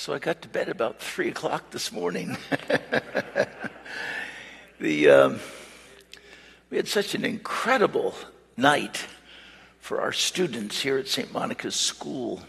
[0.00, 2.38] so I got to bed about three o'clock this morning.
[4.80, 5.40] the um,
[6.70, 8.14] we had such an incredible
[8.56, 9.04] night
[9.78, 11.30] for our students here at St.
[11.34, 12.40] Monica's School.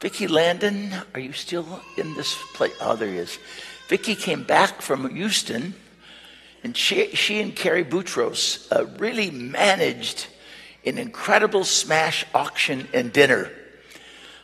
[0.00, 2.72] Vicki Landon, are you still in this place?
[2.80, 3.38] Oh, there he is.
[3.88, 5.74] Vicki came back from Houston,
[6.64, 10.28] and she, she and Carrie Boutros uh, really managed
[10.86, 13.52] an incredible smash auction and dinner.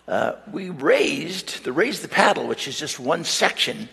[0.09, 3.91] Uh, we raised the Raise the Paddle, which is just one section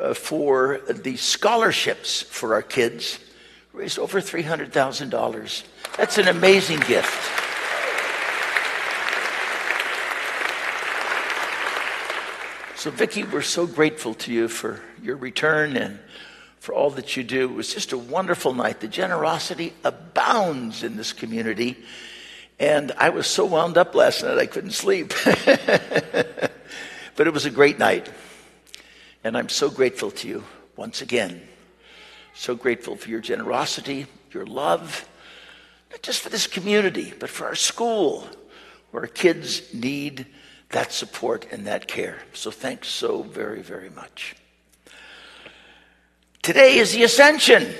[0.00, 3.18] uh, for the scholarships for our kids,
[3.74, 5.64] raised over $300,000.
[5.98, 7.12] That's an amazing gift.
[12.78, 15.98] So, Vicki, we're so grateful to you for your return and
[16.58, 17.50] for all that you do.
[17.50, 18.80] It was just a wonderful night.
[18.80, 21.76] The generosity abounds in this community.
[22.58, 25.12] And I was so wound up last night I couldn't sleep.
[27.16, 28.08] but it was a great night.
[29.24, 30.44] And I'm so grateful to you
[30.76, 31.42] once again.
[32.34, 35.08] So grateful for your generosity, your love,
[35.90, 38.28] not just for this community, but for our school,
[38.90, 40.26] where our kids need
[40.70, 42.18] that support and that care.
[42.32, 44.34] So thanks so very, very much.
[46.42, 47.72] Today is the Ascension.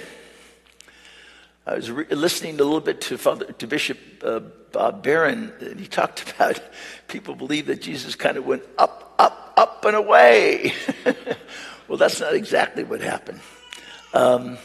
[1.66, 4.40] I was re- listening a little bit to Father, to Bishop uh,
[4.72, 6.60] Bob Barron, and he talked about
[7.08, 10.74] people believe that Jesus kind of went up, up, up and away.
[11.88, 13.40] well, that's not exactly what happened.
[14.12, 14.58] Um,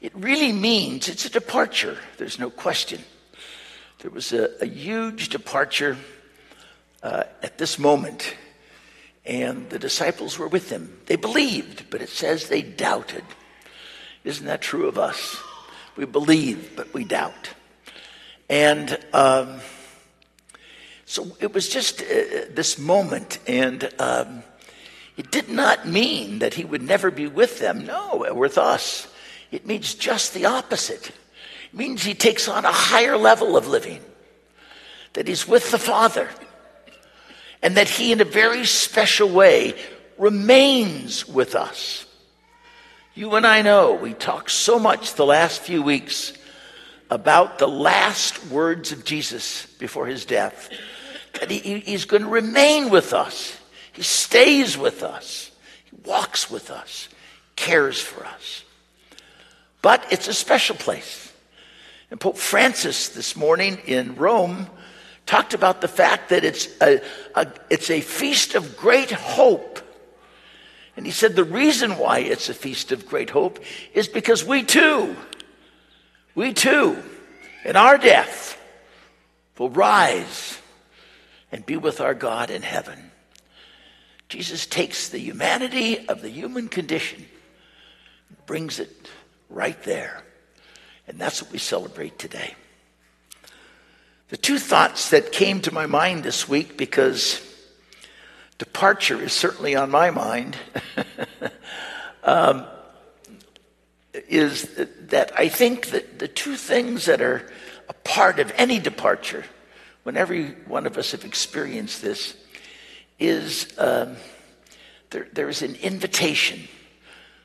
[0.00, 1.96] it really means it's a departure.
[2.16, 3.00] There's no question.
[4.00, 5.96] There was a, a huge departure
[7.02, 8.34] uh, at this moment.
[9.24, 10.98] And the disciples were with him.
[11.06, 13.24] They believed, but it says they doubted.
[14.24, 15.36] Isn't that true of us?
[15.98, 17.50] We believe, but we doubt.
[18.48, 19.60] And um,
[21.04, 24.42] so it was just uh, this moment, and um,
[25.18, 27.84] it did not mean that he would never be with them.
[27.84, 29.12] No, with us.
[29.50, 31.08] It means just the opposite.
[31.08, 34.00] It means he takes on a higher level of living,
[35.12, 36.30] that he's with the Father
[37.62, 39.74] and that He, in a very special way,
[40.16, 42.06] remains with us.
[43.18, 46.32] You and I know we talked so much the last few weeks
[47.10, 50.70] about the last words of Jesus before his death
[51.40, 53.58] that he, he's going to remain with us.
[53.92, 55.50] He stays with us.
[55.86, 57.08] He walks with us,
[57.56, 58.62] cares for us.
[59.82, 61.32] But it's a special place.
[62.12, 64.68] And Pope Francis this morning in Rome
[65.26, 67.00] talked about the fact that it's a,
[67.34, 69.80] a, it's a feast of great hope.
[70.98, 73.60] And he said the reason why it's a feast of great hope
[73.94, 75.14] is because we too,
[76.34, 77.00] we too,
[77.64, 78.60] in our death,
[79.56, 80.58] will rise
[81.52, 83.12] and be with our God in heaven.
[84.28, 87.24] Jesus takes the humanity of the human condition,
[88.46, 89.08] brings it
[89.48, 90.24] right there.
[91.06, 92.56] And that's what we celebrate today.
[94.30, 97.40] The two thoughts that came to my mind this week, because
[98.58, 100.56] departure is certainly on my mind,
[102.24, 102.66] um,
[104.12, 104.68] is
[105.06, 107.48] that I think that the two things that are
[107.88, 109.44] a part of any departure,
[110.02, 112.36] when every one of us have experienced this,
[113.18, 114.16] is um,
[115.10, 116.68] there, there's an invitation.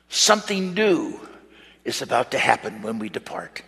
[0.08, 1.20] Something new
[1.84, 3.62] is about to happen when we depart.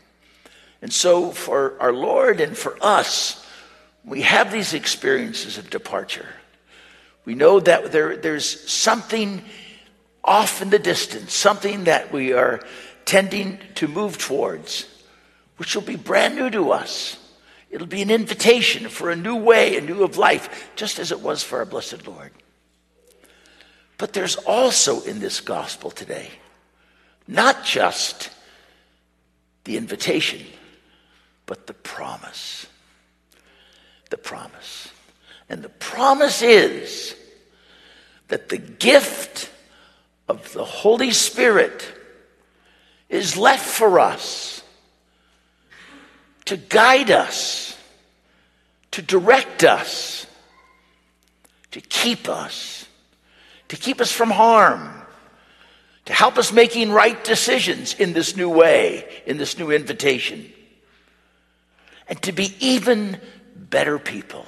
[0.83, 3.45] And so, for our Lord and for us,
[4.05, 6.29] we have these experiences of departure.
[7.27, 9.43] We know that there, there's something
[10.25, 12.61] off in the distance, something that we are
[13.05, 14.87] tending to move towards,
[15.59, 17.19] which will be brand new to us.
[17.69, 21.21] It'll be an invitation for a new way, a new of life, just as it
[21.21, 22.31] was for our blessed Lord.
[23.99, 26.31] But there's also in this gospel today
[27.29, 28.31] not just
[29.65, 30.47] the invitation,
[31.45, 32.67] but the promise.
[34.11, 34.89] The promise.
[35.49, 37.15] And the promise is
[38.29, 39.51] that the gift
[40.29, 41.87] of the Holy Spirit
[43.09, 44.63] is left for us
[46.47, 47.77] to guide us,
[48.93, 50.27] to direct us,
[51.71, 52.87] to keep us,
[53.69, 54.91] to keep us from harm,
[56.05, 60.53] to help us making right decisions in this new way, in this new invitation
[62.09, 63.21] and to be even
[63.55, 64.47] better people.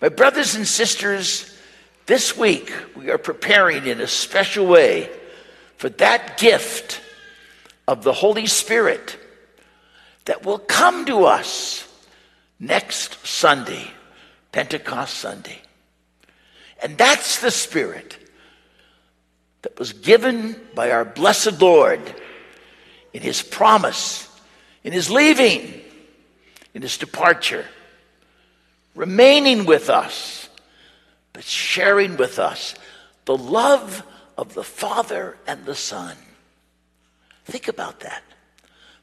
[0.00, 1.54] My brothers and sisters,
[2.06, 5.10] this week we are preparing in a special way
[5.76, 7.02] for that gift
[7.86, 9.18] of the Holy Spirit
[10.24, 11.86] that will come to us
[12.58, 13.90] next Sunday,
[14.52, 15.58] Pentecost Sunday.
[16.82, 18.16] And that's the Spirit
[19.62, 22.00] that was given by our blessed Lord
[23.12, 24.26] in His promise,
[24.82, 25.82] in His leaving,
[26.72, 27.66] in His departure,
[28.94, 30.48] remaining with us,
[31.32, 32.74] but sharing with us
[33.24, 34.02] the love
[34.36, 36.16] of the Father and the Son.
[37.44, 38.22] Think about that.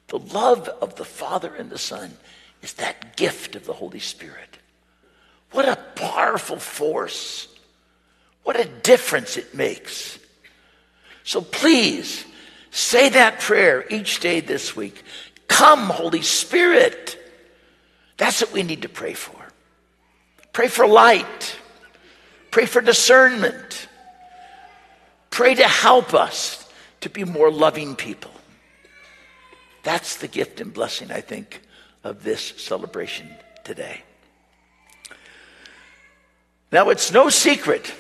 [0.08, 2.12] The love of the Father and the Son
[2.62, 4.58] is that gift of the Holy Spirit.
[5.52, 7.48] What a powerful force.
[8.44, 10.20] What a difference it makes.
[11.24, 12.26] So please
[12.72, 15.04] say that prayer each day this week.
[15.48, 17.18] Come, Holy Spirit.
[18.18, 19.47] That's what we need to pray for.
[20.58, 21.56] Pray for light.
[22.50, 23.88] Pray for discernment.
[25.30, 26.68] Pray to help us
[27.02, 28.32] to be more loving people.
[29.84, 31.62] That's the gift and blessing, I think,
[32.04, 33.30] of this celebration
[33.64, 34.02] today.
[36.72, 37.94] Now, it's no secret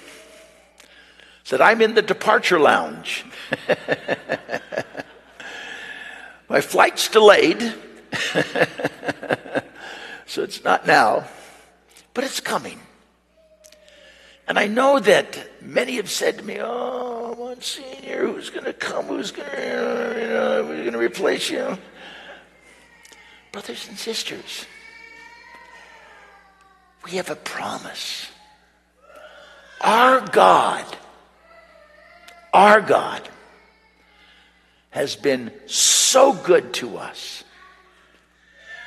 [1.50, 3.24] that I'm in the departure lounge.
[6.50, 7.62] My flight's delayed,
[10.26, 11.28] so it's not now,
[12.18, 12.80] but it's coming.
[14.48, 19.06] And I know that many have said to me, Oh, Monsignor, who's going to come?
[19.06, 21.78] Who's going to, you know, going to replace you?
[23.52, 24.66] Brothers and sisters,
[27.06, 28.32] we have a promise.
[29.82, 30.86] Our God,
[32.52, 33.30] our God
[34.90, 37.44] has been so good to us,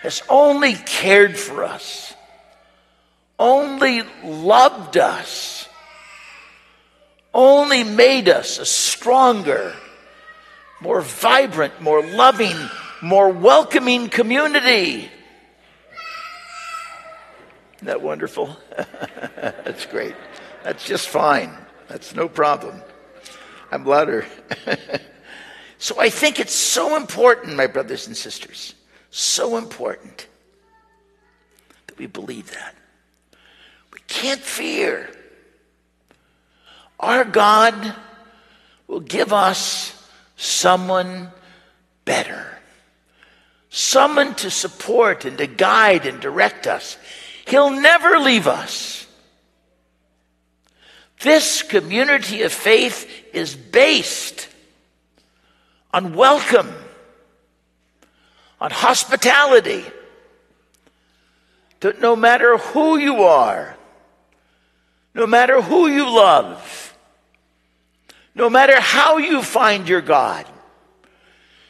[0.03, 2.10] has only cared for us,
[3.40, 5.66] only loved us,
[7.32, 9.75] only made us a stronger,
[10.81, 12.56] more vibrant, more loving,
[13.00, 15.10] more welcoming community.
[17.76, 18.54] Isn't that wonderful?
[18.76, 20.14] That's great.
[20.62, 21.56] That's just fine.
[21.88, 22.82] That's no problem.
[23.72, 24.26] I'm louder.
[25.78, 28.75] so I think it's so important, my brothers and sisters,
[29.10, 30.26] so important
[31.87, 32.75] that we believe that.
[34.20, 35.08] Can't fear.
[36.99, 37.94] Our God
[38.87, 39.94] will give us
[40.37, 41.31] someone
[42.05, 42.58] better,
[43.70, 46.99] someone to support and to guide and direct us.
[47.46, 49.06] He'll never leave us.
[51.23, 54.50] This community of faith is based
[55.94, 56.75] on welcome,
[58.61, 59.82] on hospitality.
[61.81, 63.78] That no matter who you are,
[65.15, 66.97] no matter who you love,
[68.35, 70.47] no matter how you find your God,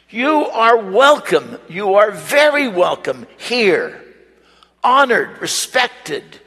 [0.09, 1.57] you are welcome.
[1.69, 4.03] You are very welcome here,
[4.83, 6.41] honored, respected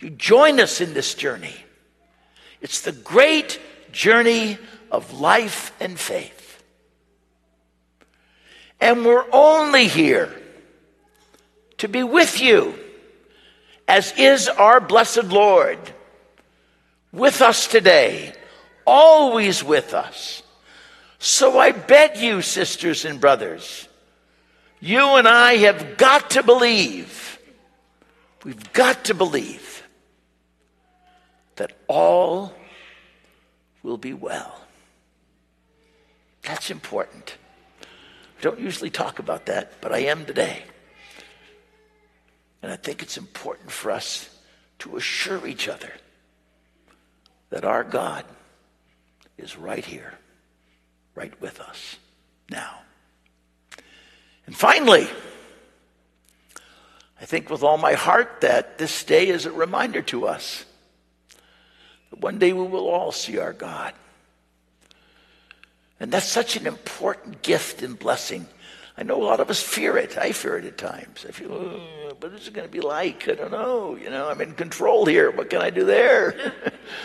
[0.00, 1.54] you join us in this journey.
[2.60, 3.60] It's the great
[3.92, 4.58] journey
[4.90, 6.62] of life and faith.
[8.80, 10.34] And we're only here
[11.78, 12.74] to be with you,
[13.90, 15.76] as is our blessed Lord,
[17.12, 18.32] with us today,
[18.86, 20.44] always with us.
[21.18, 23.88] So I beg you, sisters and brothers,
[24.78, 27.40] you and I have got to believe.
[28.44, 29.82] We've got to believe
[31.56, 32.54] that all
[33.82, 34.54] will be well.
[36.42, 37.36] That's important.
[38.38, 40.62] I don't usually talk about that, but I am today.
[42.62, 44.28] And I think it's important for us
[44.80, 45.92] to assure each other
[47.50, 48.24] that our God
[49.38, 50.14] is right here,
[51.14, 51.96] right with us
[52.50, 52.80] now.
[54.46, 55.08] And finally,
[57.20, 60.64] I think with all my heart that this day is a reminder to us
[62.10, 63.94] that one day we will all see our God.
[66.00, 68.46] And that's such an important gift and blessing.
[68.96, 70.18] I know a lot of us fear it.
[70.18, 71.24] I fear it at times.
[71.26, 73.28] I feel, oh, what is it going to be like?
[73.28, 73.96] I don't know.
[73.96, 75.30] You know, I'm in control here.
[75.30, 76.52] What can I do there?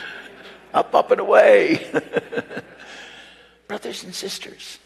[0.73, 1.87] up, up, and away.
[3.67, 4.77] Brothers and sisters,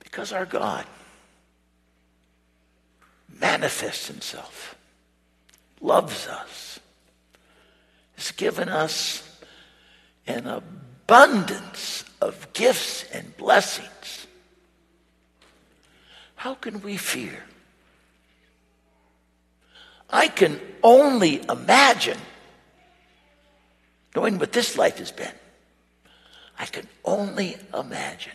[0.00, 0.84] because our God
[3.40, 4.76] manifests himself,
[5.80, 6.80] loves us,
[8.16, 9.22] has given us
[10.26, 14.21] an abundance of gifts and blessings.
[16.42, 17.38] How can we fear?
[20.10, 22.18] I can only imagine,
[24.16, 25.36] knowing what this life has been,
[26.58, 28.32] I can only imagine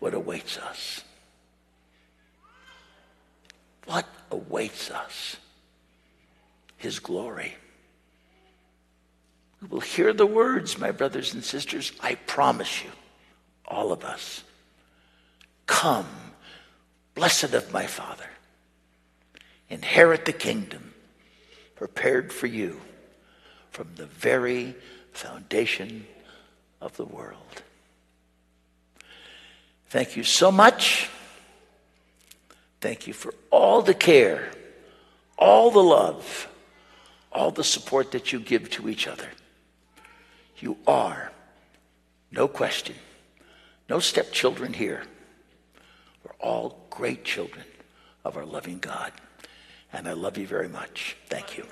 [0.00, 1.04] what awaits us.
[3.84, 5.36] What awaits us
[6.78, 7.54] his glory.
[9.62, 12.90] We will hear the words, my brothers and sisters, I promise you,
[13.68, 14.42] all of us.
[15.66, 16.08] Come,
[17.20, 18.30] blessed of my Father,
[19.68, 20.94] inherit the kingdom
[21.76, 22.80] prepared for you
[23.70, 24.74] from the very
[25.12, 26.06] foundation
[26.80, 27.62] of the world.
[29.90, 31.10] Thank you so much.
[32.80, 34.50] Thank you for all the care,
[35.36, 36.48] all the love,
[37.30, 39.28] all the support that you give to each other.
[40.56, 41.32] You are,
[42.32, 42.94] no question,
[43.90, 45.02] no stepchildren here.
[46.40, 47.64] All great children
[48.24, 49.12] of our loving God.
[49.92, 51.16] And I love you very much.
[51.28, 51.66] Thank you.